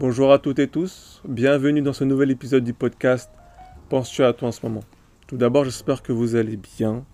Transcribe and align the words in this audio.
Bonjour 0.00 0.32
à 0.32 0.38
toutes 0.38 0.60
et 0.60 0.66
tous, 0.66 1.20
bienvenue 1.28 1.82
dans 1.82 1.92
ce 1.92 2.04
nouvel 2.04 2.30
épisode 2.30 2.64
du 2.64 2.72
podcast 2.72 3.30
Penses-tu 3.90 4.24
à 4.24 4.32
toi 4.32 4.48
en 4.48 4.50
ce 4.50 4.64
moment? 4.64 4.82
Tout 5.26 5.36
d'abord, 5.36 5.64
j'espère 5.64 6.02
que 6.02 6.10
vous 6.10 6.36
allez 6.36 6.56
bien, 6.56 7.04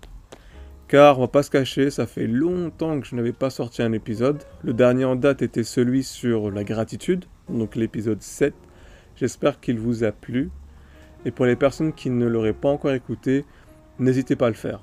car 0.87 1.17
on 1.17 1.23
va 1.23 1.27
pas 1.27 1.43
se 1.43 1.51
cacher, 1.51 1.91
ça 1.91 2.07
fait 2.07 2.27
longtemps 2.27 2.97
que 3.01 3.05
je 3.05 3.17
n'avais 3.17 3.33
pas 3.33 3.49
sorti 3.49 3.81
un 3.81 3.91
épisode. 3.91 4.41
Le 4.63 4.71
dernier 4.71 5.03
en 5.03 5.17
date 5.17 5.41
était 5.41 5.65
celui 5.65 6.01
sur 6.01 6.49
la 6.49 6.63
gratitude, 6.63 7.25
donc 7.49 7.75
l'épisode 7.75 8.21
7. 8.21 8.53
J'espère 9.17 9.59
qu'il 9.59 9.79
vous 9.79 10.05
a 10.05 10.13
plu. 10.13 10.49
Et 11.25 11.31
pour 11.31 11.45
les 11.45 11.57
personnes 11.57 11.91
qui 11.91 12.09
ne 12.09 12.25
l'auraient 12.25 12.53
pas 12.53 12.69
encore 12.69 12.91
écouté, 12.91 13.43
n'hésitez 13.99 14.37
pas 14.37 14.47
à 14.47 14.51
le 14.51 14.55
faire. 14.55 14.79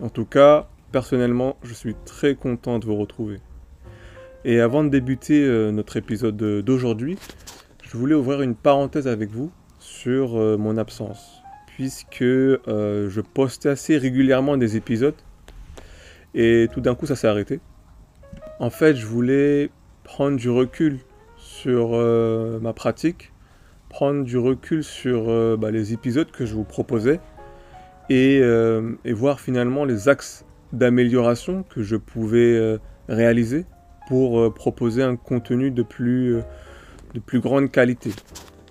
En 0.00 0.08
tout 0.08 0.24
cas, 0.24 0.70
personnellement, 0.92 1.58
je 1.62 1.74
suis 1.74 1.94
très 2.06 2.36
content 2.36 2.78
de 2.78 2.86
vous 2.86 2.96
retrouver. 2.96 3.40
Et 4.46 4.60
avant 4.60 4.84
de 4.84 4.90
débuter 4.90 5.42
euh, 5.42 5.70
notre 5.70 5.96
épisode 5.96 6.36
d'aujourd'hui, 6.36 7.16
je 7.82 7.96
voulais 7.96 8.14
ouvrir 8.14 8.42
une 8.42 8.54
parenthèse 8.54 9.08
avec 9.08 9.30
vous 9.30 9.50
sur 9.78 10.38
euh, 10.38 10.58
mon 10.58 10.76
absence, 10.76 11.42
puisque 11.66 12.20
euh, 12.20 13.08
je 13.08 13.20
postais 13.22 13.70
assez 13.70 13.96
régulièrement 13.96 14.58
des 14.58 14.76
épisodes, 14.76 15.14
et 16.34 16.68
tout 16.74 16.82
d'un 16.82 16.94
coup 16.94 17.06
ça 17.06 17.16
s'est 17.16 17.26
arrêté. 17.26 17.60
En 18.60 18.68
fait, 18.68 18.96
je 18.96 19.06
voulais 19.06 19.70
prendre 20.02 20.36
du 20.36 20.50
recul 20.50 20.98
sur 21.38 21.92
ma 22.60 22.72
pratique, 22.72 23.32
prendre 23.88 24.24
du 24.24 24.36
recul 24.36 24.84
sur 24.84 25.56
bah, 25.56 25.70
les 25.70 25.92
épisodes 25.92 26.30
que 26.30 26.44
je 26.44 26.54
vous 26.54 26.64
proposais, 26.64 27.20
et, 28.10 28.36
et 28.36 29.12
voir 29.12 29.40
finalement 29.40 29.84
les 29.84 30.08
axes 30.08 30.44
d'amélioration 30.72 31.64
que 31.64 31.82
je 31.82 31.96
pouvais 31.96 32.78
réaliser 33.08 33.66
pour 34.06 34.40
euh, 34.40 34.50
proposer 34.50 35.02
un 35.02 35.16
contenu 35.16 35.70
de 35.70 35.82
plus, 35.82 36.36
euh, 36.36 36.42
de 37.14 37.20
plus 37.20 37.40
grande 37.40 37.70
qualité. 37.70 38.10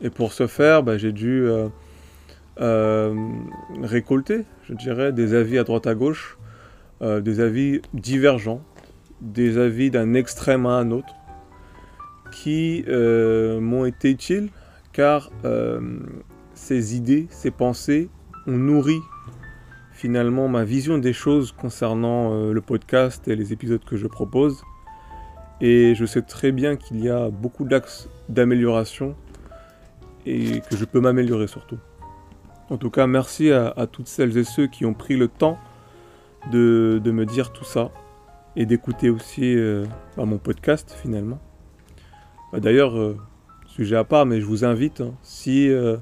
Et 0.02 0.10
pour 0.10 0.34
ce 0.34 0.48
faire, 0.48 0.84
bah, 0.84 0.98
j'ai 0.98 1.12
dû 1.12 1.48
euh, 2.60 3.16
récolter, 3.82 4.46
je 4.64 4.74
dirais, 4.74 5.12
des 5.12 5.34
avis 5.34 5.58
à 5.58 5.64
droite 5.64 5.88
à 5.88 5.96
gauche, 5.96 6.38
des 7.02 7.42
avis 7.42 7.82
divergents, 7.94 8.62
des 9.22 9.58
avis 9.58 9.92
d'un 9.92 10.14
extrême 10.14 10.66
à 10.66 10.78
un 10.78 10.92
autre, 10.92 11.14
qui 12.32 12.86
m'ont 12.88 13.86
été 13.86 14.10
utiles 14.10 14.50
car 14.94 15.32
ces 16.54 16.96
idées, 16.96 17.28
ces 17.30 17.52
pensées 17.52 18.10
ont 18.48 18.58
nourri 18.58 19.00
finalement 19.92 20.48
ma 20.48 20.64
vision 20.64 20.98
des 20.98 21.14
choses 21.14 21.52
concernant 21.52 22.52
le 22.52 22.62
podcast 22.62 23.28
et 23.28 23.36
les 23.36 23.52
épisodes 23.54 23.84
que 23.84 23.98
je 23.98 24.08
propose. 24.08 24.64
Et 25.66 25.96
je 25.96 26.06
sais 26.06 26.22
très 26.22 26.52
bien 26.52 26.76
qu'il 26.76 27.02
y 27.02 27.10
a 27.10 27.30
beaucoup 27.30 27.64
d'axes 27.64 28.10
d'amélioration 28.28 29.16
et 30.26 30.60
que 30.60 30.76
je 30.76 30.84
peux 30.84 31.00
m'améliorer 31.00 31.48
surtout. 31.48 31.78
En 32.70 32.76
tout 32.76 32.90
cas, 32.90 33.08
merci 33.08 33.50
à, 33.50 33.88
toutes 33.90 34.10
celles 34.10 34.38
et 34.38 34.44
ceux 34.44 34.68
qui 34.68 34.84
ont 34.84 34.94
pris 34.94 35.16
le 35.16 35.30
temps 35.30 35.58
de, 36.52 37.02
me 37.06 37.26
dire 37.26 37.54
tout 37.54 37.64
ça 37.64 37.92
et 38.58 38.66
d'écouter 38.66 39.10
aussi 39.10 39.56
euh, 39.56 39.86
bah, 40.18 40.26
mon 40.26 40.38
podcast 40.38 40.98
finalement. 41.02 41.40
Bah, 42.52 42.60
d'ailleurs, 42.60 43.00
euh, 43.00 43.18
sujet 43.66 43.96
à 43.96 44.04
part, 44.04 44.26
mais 44.26 44.42
je 44.42 44.46
vous 44.46 44.66
invite, 44.66 45.00
hein, 45.00 45.14
si 45.22 45.70
euh, 45.70 45.96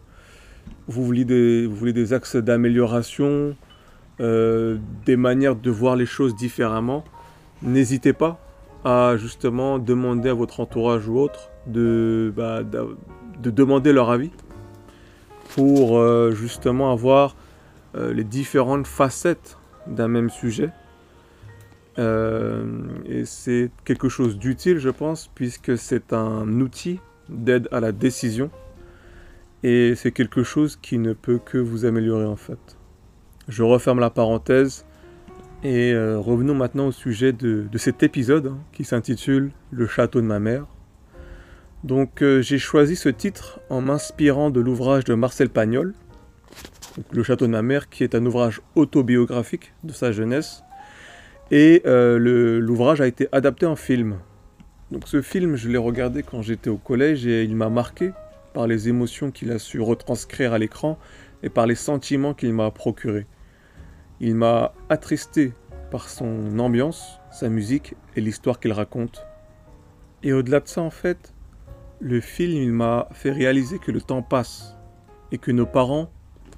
vous, 0.87 1.05
voulez 1.05 1.23
des, 1.23 1.67
vous 1.67 1.75
voulez 1.75 1.93
des 1.93 2.13
axes 2.13 2.35
d'amélioration, 2.35 3.55
des 4.19 5.17
manières 5.17 5.55
de 5.55 5.69
voir 5.69 5.95
les 5.95 6.05
choses 6.07 6.35
différemment, 6.35 7.03
n'hésitez 7.61 8.13
pas 8.13 8.39
à 8.83 9.15
justement 9.17 9.79
demander 9.79 10.29
à 10.29 10.33
votre 10.33 10.59
entourage 10.59 11.07
ou 11.07 11.19
autre 11.19 11.49
de, 11.67 12.33
bah, 12.35 12.63
de, 12.63 13.49
demander 13.49 13.93
leur 13.93 14.09
avis 14.09 14.31
pour 15.55 15.97
euh, 15.97 16.31
justement 16.31 16.91
avoir 16.91 17.35
euh, 17.95 18.13
les 18.13 18.23
différentes 18.23 18.87
facettes 18.87 19.57
d'un 19.87 20.07
même 20.07 20.29
sujet. 20.29 20.69
Euh, 21.99 22.63
et 23.05 23.25
c'est 23.25 23.69
quelque 23.83 24.09
chose 24.09 24.37
d'utile, 24.37 24.77
je 24.77 24.89
pense, 24.89 25.29
puisque 25.35 25.77
c'est 25.77 26.13
un 26.13 26.47
outil 26.61 26.99
d'aide 27.29 27.67
à 27.71 27.79
la 27.79 27.91
décision. 27.91 28.49
Et 29.63 29.93
c'est 29.95 30.11
quelque 30.11 30.43
chose 30.43 30.75
qui 30.75 30.97
ne 30.97 31.13
peut 31.13 31.39
que 31.43 31.57
vous 31.57 31.85
améliorer 31.85 32.25
en 32.25 32.35
fait. 32.35 32.77
Je 33.47 33.63
referme 33.63 33.99
la 33.99 34.09
parenthèse 34.09 34.85
et 35.63 35.93
euh, 35.93 36.17
revenons 36.17 36.55
maintenant 36.55 36.87
au 36.87 36.91
sujet 36.91 37.33
de, 37.33 37.67
cet 37.75 38.01
épisode 38.01 38.47
hein, 38.47 38.59
qui 38.71 38.83
s'intitule 38.83 39.51
Le 39.69 39.85
château 39.85 40.19
de 40.19 40.25
ma 40.25 40.39
mère. 40.39 40.65
Donc 41.83 42.21
euh, 42.21 42.41
j'ai 42.41 42.57
choisi 42.57 42.95
ce 42.95 43.09
titre 43.09 43.59
en 43.69 43.81
m'inspirant 43.81 44.49
de 44.49 44.59
l'ouvrage 44.59 45.03
de 45.03 45.13
Marcel 45.13 45.49
Pagnol, 45.49 45.93
Le 47.11 47.23
château 47.23 47.45
de 47.45 47.51
ma 47.51 47.61
mère, 47.61 47.89
qui 47.89 48.03
est 48.03 48.15
un 48.15 48.25
ouvrage 48.25 48.61
autobiographique 48.75 49.73
de 49.83 49.93
sa 49.93 50.11
jeunesse. 50.11 50.63
Et 51.51 51.83
euh, 51.85 52.17
l'ouvrage 52.59 53.01
a 53.01 53.07
été 53.07 53.27
adapté 53.31 53.65
en 53.65 53.75
film. 53.75 54.17
Donc 54.89 55.07
ce 55.07 55.21
film, 55.21 55.55
je 55.55 55.69
l'ai 55.69 55.77
regardé 55.77 56.23
quand 56.23 56.41
j'étais 56.41 56.69
au 56.69 56.77
collège 56.77 57.27
et 57.27 57.43
il 57.43 57.55
m'a 57.55 57.69
marqué 57.69 58.11
par 58.53 58.67
les 58.67 58.89
émotions 58.89 59.31
qu'il 59.31 59.51
a 59.51 59.59
su 59.59 59.79
retranscrire 59.79 60.53
à 60.53 60.59
l'écran 60.59 60.97
et 61.43 61.49
par 61.49 61.67
les 61.67 61.75
sentiments 61.75 62.33
qu'il 62.33 62.53
m'a 62.53 62.71
procurés. 62.71 63.25
Il 64.23 64.35
m'a 64.35 64.71
attristé 64.87 65.51
par 65.89 66.07
son 66.07 66.59
ambiance, 66.59 67.19
sa 67.31 67.49
musique 67.49 67.95
et 68.15 68.21
l'histoire 68.21 68.59
qu'il 68.59 68.71
raconte. 68.71 69.25
Et 70.21 70.31
au-delà 70.31 70.59
de 70.59 70.67
ça, 70.67 70.83
en 70.83 70.91
fait, 70.91 71.33
le 71.99 72.21
film 72.21 72.61
il 72.61 72.71
m'a 72.71 73.07
fait 73.13 73.31
réaliser 73.31 73.79
que 73.79 73.89
le 73.89 73.99
temps 73.99 74.21
passe 74.21 74.75
et 75.31 75.39
que 75.39 75.49
nos 75.49 75.65
parents 75.65 76.11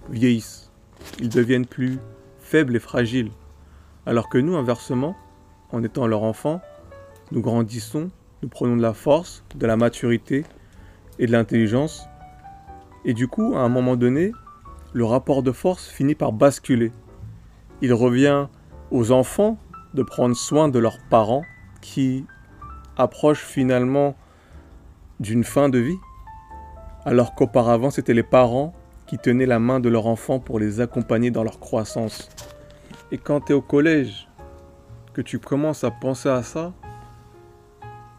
vieillissent. 0.10 0.74
Ils 1.22 1.30
deviennent 1.30 1.66
plus 1.66 2.00
faibles 2.38 2.76
et 2.76 2.82
fragiles. 2.82 3.32
Alors 4.06 4.28
que 4.28 4.38
nous, 4.38 4.58
inversement, 4.58 5.16
en 5.72 5.84
étant 5.84 6.06
leur 6.06 6.24
enfant, 6.24 6.60
nous 7.32 7.40
grandissons, 7.40 8.12
nous 8.42 8.50
prenons 8.50 8.76
de 8.76 8.82
la 8.82 8.94
force, 8.94 9.46
de 9.56 9.66
la 9.66 9.78
maturité 9.78 10.44
et 11.18 11.28
de 11.28 11.32
l'intelligence. 11.32 12.10
Et 13.06 13.14
du 13.14 13.30
coup, 13.30 13.56
à 13.56 13.62
un 13.62 13.70
moment 13.70 13.96
donné, 13.96 14.34
le 14.92 15.06
rapport 15.06 15.44
de 15.44 15.54
force 15.54 15.88
finit 15.88 16.14
par 16.14 16.34
basculer 16.34 16.92
il 17.84 17.94
revient 17.94 18.48
aux 18.92 19.12
enfants 19.12 19.58
de 19.94 20.04
prendre 20.04 20.38
soin 20.38 20.70
de 20.70 20.80
leurs 20.80 21.00
parents 21.10 21.44
qui 21.82 22.26
approchent 22.96 23.44
finalement 23.44 24.16
d'une 25.20 25.44
fin 25.44 25.68
de 25.68 25.80
vie, 25.80 25.98
alors 27.04 27.36
qu'auparavant 27.36 27.90
c'était 27.90 28.14
les 28.14 28.24
parents 28.24 28.74
qui 29.06 29.18
tenaient 29.18 29.46
la 29.46 29.60
main 29.60 29.82
de 29.82 29.90
leur 29.90 30.08
enfant 30.08 30.40
pour 30.40 30.60
les 30.60 30.80
accompagner 30.80 31.30
dans 31.30 31.44
leur 31.44 31.60
croissance. 31.60 32.30
Et 33.12 33.18
quand 33.18 33.42
tu 33.42 33.52
es 33.52 33.56
au 33.56 33.62
collège, 33.62 34.30
que 35.14 35.22
tu 35.22 35.38
commences 35.38 35.84
à 35.84 35.92
penser 35.92 36.30
à 36.30 36.42
ça, 36.42 36.72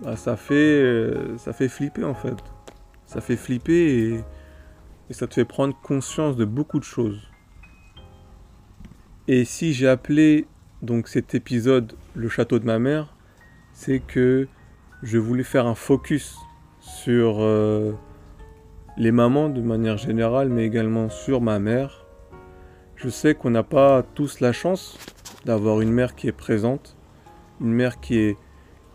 bah, 0.00 0.14
ça, 0.16 0.36
fait, 0.36 0.54
euh, 0.54 1.38
ça 1.38 1.54
fait 1.54 1.68
flipper 1.68 2.04
en 2.04 2.14
fait. 2.14 2.36
Ça 3.06 3.22
fait 3.22 3.36
flipper 3.36 4.22
et 5.08 5.14
ça 5.14 5.26
te 5.26 5.32
fait 5.32 5.46
prendre 5.46 5.74
conscience 5.80 6.36
de 6.36 6.44
beaucoup 6.44 6.78
de 6.78 6.84
choses. 6.84 7.30
Et 9.26 9.46
si 9.46 9.72
j'ai 9.72 9.88
appelé 9.88 10.46
donc 10.82 11.08
cet 11.08 11.34
épisode 11.34 11.94
le 12.14 12.28
château 12.28 12.58
de 12.58 12.66
ma 12.66 12.78
mère, 12.78 13.14
c'est 13.72 14.00
que 14.00 14.46
je 15.02 15.16
voulais 15.16 15.44
faire 15.44 15.66
un 15.66 15.74
focus 15.74 16.36
sur 16.80 17.36
euh, 17.40 17.92
les 18.98 19.12
mamans 19.12 19.48
de 19.48 19.62
manière 19.62 19.96
générale, 19.96 20.50
mais 20.50 20.66
également 20.66 21.08
sur 21.08 21.40
ma 21.40 21.58
mère. 21.58 22.04
Je 22.96 23.08
sais 23.08 23.34
qu'on 23.34 23.48
n'a 23.48 23.62
pas 23.62 24.02
tous 24.02 24.40
la 24.40 24.52
chance 24.52 24.98
d'avoir 25.46 25.80
une 25.80 25.90
mère 25.90 26.14
qui 26.14 26.28
est 26.28 26.32
présente, 26.32 26.94
une 27.62 27.72
mère 27.72 28.00
qui 28.00 28.18
est, 28.18 28.36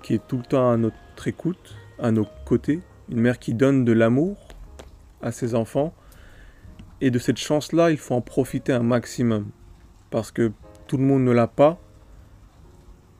qui 0.03 0.13
est 0.13 0.27
tout 0.27 0.37
le 0.37 0.43
temps 0.43 0.69
à 0.69 0.77
notre 0.77 1.27
écoute, 1.27 1.75
à 1.97 2.11
nos 2.11 2.27
côtés, 2.45 2.81
une 3.09 3.19
mère 3.19 3.39
qui 3.39 3.55
donne 3.55 3.83
de 3.83 3.93
l'amour 3.93 4.37
à 5.23 5.31
ses 5.31 5.55
enfants. 5.55 5.91
Et 7.01 7.09
de 7.09 7.17
cette 7.17 7.37
chance-là, 7.37 7.89
il 7.89 7.97
faut 7.97 8.13
en 8.13 8.21
profiter 8.21 8.73
un 8.73 8.83
maximum 8.83 9.47
parce 10.09 10.31
que 10.31 10.51
tout 10.87 10.97
le 10.97 11.03
monde 11.03 11.23
ne 11.23 11.31
l'a 11.31 11.47
pas 11.47 11.79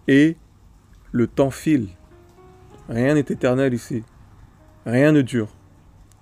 et 0.08 0.38
le 1.12 1.28
temps 1.28 1.52
file. 1.52 1.90
Rien 2.88 3.14
n'est 3.14 3.20
éternel 3.20 3.74
ici. 3.74 4.04
Rien 4.86 5.12
ne 5.12 5.22
dure. 5.22 5.50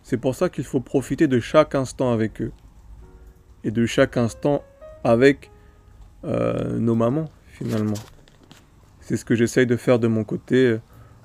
C'est 0.03 0.17
pour 0.17 0.35
ça 0.35 0.49
qu'il 0.49 0.65
faut 0.65 0.81
profiter 0.81 1.27
de 1.27 1.39
chaque 1.39 1.75
instant 1.75 2.11
avec 2.11 2.41
eux 2.41 2.51
et 3.63 3.71
de 3.71 3.85
chaque 3.85 4.17
instant 4.17 4.63
avec 5.03 5.51
euh, 6.23 6.77
nos 6.79 6.95
mamans 6.95 7.29
finalement. 7.47 7.93
C'est 8.99 9.15
ce 9.15 9.25
que 9.25 9.35
j'essaye 9.35 9.65
de 9.65 9.77
faire 9.77 9.99
de 9.99 10.07
mon 10.07 10.25
côté, 10.25 10.77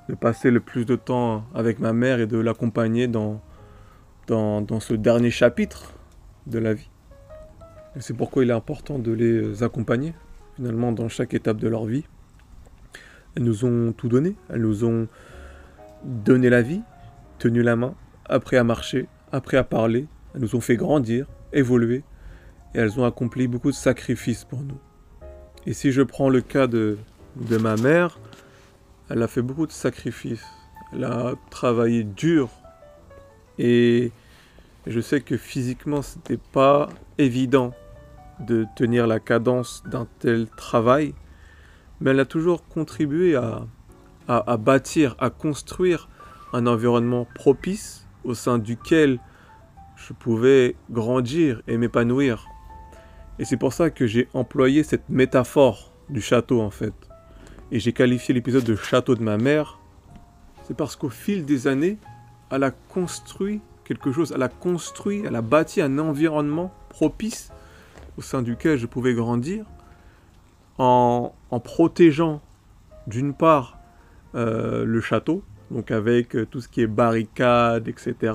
de 0.09 0.15
passer 0.15 0.51
le 0.51 0.61
plus 0.61 0.85
de 0.85 0.95
temps 0.95 1.45
avec 1.55 1.81
ma 1.81 1.93
mère 1.93 2.21
et 2.21 2.27
de 2.27 2.39
l'accompagner 2.39 3.09
dans 3.09 3.41
ce 4.29 4.95
dernier 4.95 5.31
chapitre 5.31 5.95
de 6.47 6.59
la 6.59 6.75
vie. 6.75 6.92
C'est 8.01 8.17
pourquoi 8.17 8.43
il 8.43 8.51
est 8.51 8.55
important 8.55 8.99
de 8.99 9.13
les 9.13 9.63
accompagner, 9.63 10.15
finalement, 10.57 10.93
dans 10.93 11.09
chaque 11.09 11.35
étape 11.35 11.59
de 11.59 11.69
leur 11.69 11.85
vie. 11.85 12.05
Elles 13.37 13.45
nous 13.45 13.65
ont 13.65 13.93
tout 13.93 14.09
donné, 14.09 14.35
elles 14.49 14.63
nous 14.63 14.85
ont 14.85 15.09
donné 16.05 16.49
la 16.49 16.63
vie, 16.63 16.81
tenu 17.39 17.63
la 17.63 17.77
main, 17.77 17.95
appris 18.25 18.57
à 18.57 18.65
marcher, 18.65 19.09
appris 19.31 19.59
à 19.59 19.65
parler, 19.65 20.07
elles 20.35 20.41
nous 20.41 20.57
ont 20.57 20.61
fait 20.61 20.77
grandir, 20.77 21.27
évoluer, 21.53 22.03
et 22.75 22.79
elles 22.79 22.99
ont 22.99 23.05
accompli 23.05 23.47
beaucoup 23.47 23.71
de 23.71 23.77
sacrifices 23.77 24.45
pour 24.45 24.61
nous. 24.61 24.79
Et 25.67 25.75
si 25.75 25.93
je 25.93 26.03
prends 26.03 26.31
le 26.31 26.41
cas 26.41 26.67
de, 26.67 26.97
de 27.37 27.57
ma 27.59 27.77
mère, 27.77 28.19
elle 29.11 29.23
a 29.23 29.29
fait 29.29 29.43
beaucoup 29.43 29.67
de 29.67 29.73
sacrifices. 29.73 30.45
Elle 30.93 31.05
a 31.05 31.35
travaillé 31.51 32.05
dur. 32.05 32.49
Et 33.59 34.13
je 34.87 35.01
sais 35.01 35.21
que 35.21 35.37
physiquement, 35.37 36.01
c'était 36.01 36.41
pas 36.53 36.89
évident 37.19 37.75
de 38.41 38.67
tenir 38.77 39.07
la 39.07 39.21
cadence 39.21 39.83
d'un 39.87 40.07
tel 40.19 40.49
travail. 40.49 41.15
Mais 42.01 42.11
elle 42.11 42.21
a 42.21 42.25
toujours 42.25 42.67
contribué 42.67 43.37
à, 43.37 43.67
à, 44.29 44.57
bâtir, 44.57 45.15
à 45.19 45.31
construire 45.31 46.09
un 46.53 46.67
environnement 46.67 47.27
propice 47.35 48.07
au 48.25 48.35
sein 48.35 48.59
duquel 48.59 49.19
je 49.97 50.13
pouvais 50.13 50.77
grandir 50.91 51.63
et 51.69 51.77
m'épanouir. 51.77 52.47
Et 53.39 53.45
c'est 53.45 53.57
pour 53.57 53.73
ça 53.73 53.91
que 53.91 54.07
j'ai 54.07 54.29
employé 54.35 54.83
cette 54.83 55.09
métaphore 55.09 55.93
du 56.09 56.21
château 56.21 56.61
en 56.61 56.71
fait. 56.71 56.95
Et 57.71 57.81
j'ai 57.81 57.93
qualifié 57.93 58.35
l'épisode 58.35 58.65
de 58.65 58.77
château 58.77 59.15
de 59.15 59.23
ma 59.23 59.39
mère. 59.39 59.79
C'est 60.65 60.77
parce 60.77 60.97
qu'au 60.97 61.09
fil 61.09 61.45
des 61.45 61.67
années, 61.67 61.99
elle 62.51 62.65
a 62.65 62.71
construit 62.71 63.61
quelque 63.85 64.13
chose, 64.13 64.33
elle 64.35 64.43
a 64.43 64.49
construit, 64.49 65.23
elle 65.27 65.37
a 65.37 65.43
bâti 65.43 65.81
un 65.81 65.99
environnement 65.99 66.73
propice 66.89 67.51
au 68.17 68.23
sein 68.23 68.43
duquel 68.43 68.79
je 68.79 68.87
pouvais 68.87 69.15
grandir 69.15 69.65
en, 70.79 71.33
en 71.51 71.61
protégeant 71.61 72.41
d'une 73.07 73.35
part 73.35 73.79
euh, 74.35 74.85
le 74.85 75.01
château, 75.01 75.43
donc 75.71 75.91
avec 75.91 76.37
euh, 76.37 76.47
tout 76.47 76.61
ce 76.61 76.69
qui 76.69 76.81
est 76.81 76.87
barricades, 76.87 77.89
etc. 77.89 78.35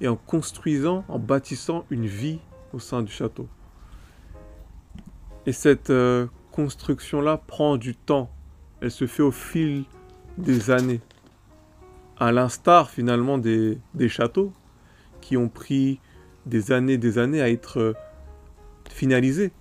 Et 0.00 0.08
en 0.08 0.16
construisant, 0.16 1.04
en 1.08 1.18
bâtissant 1.18 1.84
une 1.90 2.06
vie 2.06 2.38
au 2.72 2.78
sein 2.78 3.02
du 3.02 3.12
château. 3.12 3.48
Et 5.46 5.52
cette 5.52 5.90
euh, 5.90 6.26
construction-là 6.52 7.36
prend 7.36 7.76
du 7.76 7.94
temps. 7.94 8.30
Elle 8.80 8.90
se 8.90 9.06
fait 9.06 9.22
au 9.22 9.32
fil 9.32 9.84
des 10.38 10.70
années. 10.70 11.00
À 12.18 12.32
l'instar 12.32 12.90
finalement 12.90 13.38
des, 13.38 13.78
des, 13.94 14.08
châteaux 14.08 14.52
qui 15.20 15.36
ont 15.36 15.48
pris 15.48 16.00
des 16.46 16.72
années 16.72 16.98
des 16.98 17.18
années 17.18 17.40
à 17.40 17.50
être 17.50 17.94
finalisés. 18.92 19.52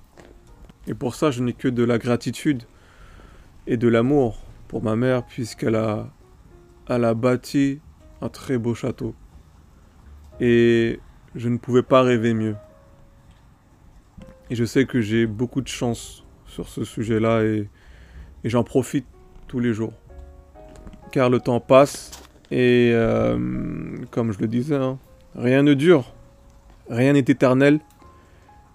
Et 0.88 0.94
pour 0.94 1.16
ça, 1.16 1.32
je 1.32 1.42
n'ai 1.44 1.54
que 1.54 1.68
de 1.68 1.84
la 1.84 1.98
gratitude 1.98 2.64
et 3.68 3.78
de 3.78 3.88
l'amour 3.88 4.42
pour 4.68 4.84
ma 4.84 4.96
mère 4.96 5.26
puisqu'elle 5.26 5.76
a, 5.76 6.10
bâti 7.14 7.80
un 8.22 8.30
très 8.30 8.58
beau 8.58 8.74
château. 8.74 9.14
Et 10.40 11.00
je 11.36 11.50
ne 11.50 11.58
pouvais 11.58 11.84
pas 11.84 12.02
rêver 12.02 12.34
mieux. 12.34 12.56
Et 14.50 14.56
je 14.56 14.66
sais 14.66 14.86
que 14.86 15.02
j'ai 15.02 15.28
beaucoup 15.28 15.62
de 15.62 15.68
chance 15.68 16.26
sur 16.46 16.68
ce 16.68 16.84
sujet-là 16.84 17.44
et, 17.44 17.70
et 18.44 18.50
j'en 18.50 18.64
profite 18.64 19.06
tous 19.48 19.60
les 19.60 19.74
jours. 19.74 19.94
Car 21.12 21.30
le 21.30 21.40
temps 21.40 21.60
passe 21.60 22.12
et 22.52 22.92
euh, 22.94 23.38
comme 24.10 24.32
je 24.32 24.40
le 24.40 24.48
disais, 24.48 24.76
hein, 24.76 24.98
rien 25.36 25.62
ne 25.62 25.74
dure, 25.74 26.14
rien 26.90 27.14
n'est 27.14 27.20
éternel. 27.20 27.80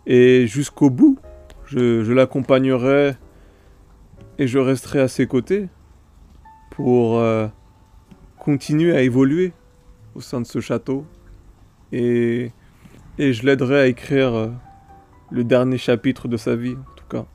Et 0.07 0.47
jusqu'au 0.47 0.91
bout, 0.91 1.19
je, 1.67 2.13
l'accompagnerai 2.13 3.15
et 4.39 4.47
je 4.47 4.59
resterai 4.59 5.01
à 5.01 5.09
ses 5.09 5.27
côtés 5.27 5.69
pour 6.71 7.19
euh, 7.19 7.47
continuer 8.39 8.95
à 8.95 9.01
évoluer 9.01 9.53
au 10.15 10.21
sein 10.21 10.41
de 10.41 10.47
ce 10.47 10.61
château. 10.61 11.07
Et, 11.93 12.51
je 13.19 13.47
l'aiderai 13.47 13.81
à 13.81 13.87
écrire 13.87 14.35
euh, 14.35 14.49
le 15.31 15.45
dernier 15.45 15.79
chapitre 15.79 16.29
de 16.29 16.37
sa 16.37 16.55
vie, 16.57 16.75
en 16.75 16.95
tout 16.97 17.07
cas. 17.09 17.27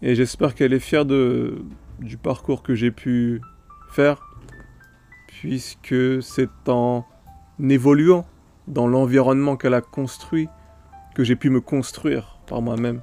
Et 0.00 0.14
j'espère 0.14 0.54
qu'elle 0.54 0.72
est 0.72 0.80
fière 0.80 1.04
du 1.04 2.16
parcours 2.22 2.62
que 2.62 2.74
j'ai 2.74 2.90
pu 2.90 3.40
faire, 3.90 4.22
puisque 5.26 6.22
c'est 6.22 6.68
en 6.68 7.04
évoluant 7.60 8.24
dans 8.68 8.86
l'environnement 8.86 9.56
qu'elle 9.56 9.74
a 9.74 9.80
construit 9.80 10.48
que 11.14 11.24
j'ai 11.24 11.36
pu 11.36 11.50
me 11.50 11.60
construire 11.60 12.38
par 12.46 12.62
moi-même. 12.62 13.00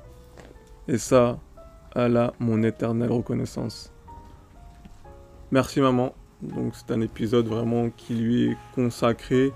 Et 0.87 0.97
ça, 0.97 1.39
elle 1.95 2.17
a 2.17 2.33
mon 2.39 2.63
éternelle 2.63 3.11
reconnaissance. 3.11 3.91
Merci 5.51 5.81
maman. 5.81 6.13
Donc 6.41 6.73
c'est 6.75 6.91
un 6.91 7.01
épisode 7.01 7.47
vraiment 7.47 7.89
qui 7.89 8.15
lui 8.15 8.51
est 8.51 8.57
consacré. 8.73 9.51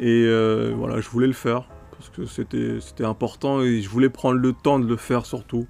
Et 0.00 0.24
euh, 0.26 0.72
voilà, 0.76 1.00
je 1.00 1.08
voulais 1.08 1.26
le 1.26 1.32
faire 1.32 1.68
parce 1.92 2.08
que 2.10 2.26
c'était, 2.26 2.78
c'était 2.80 3.04
important 3.04 3.62
et 3.62 3.80
je 3.80 3.88
voulais 3.88 4.08
prendre 4.08 4.38
le 4.38 4.52
temps 4.52 4.78
de 4.78 4.86
le 4.86 4.96
faire 4.96 5.24
surtout 5.26 5.66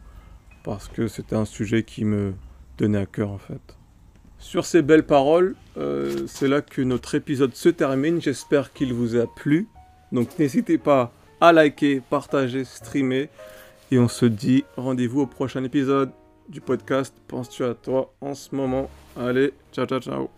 parce 0.64 0.88
que 0.88 1.08
c'était 1.08 1.36
un 1.36 1.44
sujet 1.44 1.82
qui 1.82 2.04
me 2.04 2.34
tenait 2.76 2.98
à 2.98 3.06
cœur 3.06 3.30
en 3.30 3.38
fait. 3.38 3.76
Sur 4.38 4.64
ces 4.64 4.82
belles 4.82 5.06
paroles, 5.06 5.54
euh, 5.76 6.26
c'est 6.26 6.48
là 6.48 6.62
que 6.62 6.82
notre 6.82 7.14
épisode 7.14 7.54
se 7.54 7.68
termine. 7.68 8.20
J'espère 8.20 8.72
qu'il 8.72 8.92
vous 8.92 9.16
a 9.16 9.26
plu. 9.26 9.68
Donc 10.10 10.38
n'hésitez 10.38 10.78
pas 10.78 11.12
à 11.42 11.52
liker, 11.52 12.00
partager, 12.08 12.64
streamer. 12.64 13.28
Et 13.90 13.98
on 13.98 14.08
se 14.08 14.24
dit 14.24 14.64
rendez-vous 14.76 15.22
au 15.22 15.26
prochain 15.26 15.64
épisode 15.64 16.12
du 16.48 16.60
podcast 16.60 17.12
Penses-tu 17.26 17.64
à 17.64 17.74
toi 17.74 18.14
en 18.20 18.34
ce 18.34 18.54
moment? 18.54 18.88
Allez, 19.16 19.52
ciao 19.72 19.84
ciao 19.84 20.00
ciao 20.00 20.30